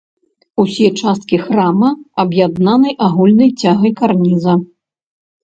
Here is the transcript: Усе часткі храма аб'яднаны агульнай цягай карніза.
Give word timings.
Усе 0.61 0.87
часткі 1.03 1.37
храма 1.43 1.91
аб'яднаны 2.23 2.95
агульнай 3.09 3.53
цягай 3.61 3.95
карніза. 4.03 4.59